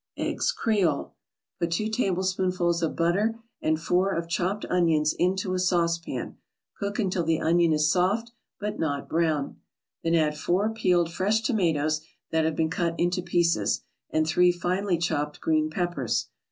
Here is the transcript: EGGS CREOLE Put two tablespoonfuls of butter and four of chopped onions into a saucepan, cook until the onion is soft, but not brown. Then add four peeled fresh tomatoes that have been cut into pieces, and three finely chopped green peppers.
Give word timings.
EGGS 0.17 0.51
CREOLE 0.53 1.13
Put 1.59 1.69
two 1.69 1.87
tablespoonfuls 1.87 2.81
of 2.81 2.95
butter 2.95 3.35
and 3.61 3.79
four 3.79 4.11
of 4.13 4.27
chopped 4.27 4.65
onions 4.67 5.13
into 5.13 5.53
a 5.53 5.59
saucepan, 5.59 6.37
cook 6.75 6.97
until 6.97 7.23
the 7.23 7.39
onion 7.39 7.71
is 7.71 7.91
soft, 7.91 8.31
but 8.59 8.79
not 8.79 9.07
brown. 9.07 9.57
Then 10.03 10.15
add 10.15 10.35
four 10.39 10.71
peeled 10.71 11.11
fresh 11.13 11.41
tomatoes 11.41 12.01
that 12.31 12.45
have 12.45 12.55
been 12.55 12.71
cut 12.71 12.95
into 12.99 13.21
pieces, 13.21 13.81
and 14.09 14.25
three 14.25 14.51
finely 14.51 14.97
chopped 14.97 15.39
green 15.39 15.69
peppers. 15.69 16.29